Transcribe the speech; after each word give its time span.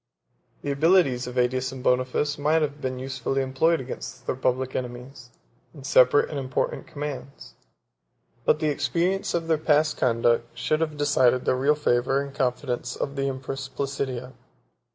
The 0.63 0.71
abilities 0.71 1.27
of 1.27 1.35
Ætius 1.35 1.71
and 1.71 1.83
Boniface 1.83 2.39
might 2.39 2.63
have 2.63 2.81
been 2.81 2.97
usefully 2.97 3.43
employed 3.43 3.79
against 3.79 4.25
the 4.25 4.33
public 4.33 4.75
enemies, 4.75 5.29
in 5.75 5.83
separate 5.83 6.31
and 6.31 6.39
important 6.39 6.87
commands; 6.87 7.53
but 8.43 8.59
the 8.59 8.69
experience 8.69 9.35
of 9.35 9.47
their 9.47 9.59
past 9.59 9.97
conduct 9.97 10.57
should 10.57 10.81
have 10.81 10.97
decided 10.97 11.45
the 11.45 11.53
real 11.53 11.75
favor 11.75 12.19
and 12.19 12.33
confidence 12.33 12.95
of 12.95 13.15
the 13.15 13.27
empress 13.29 13.67
Placidia. 13.67 14.33